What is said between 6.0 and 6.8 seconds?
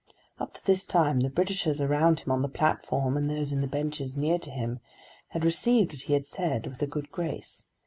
he said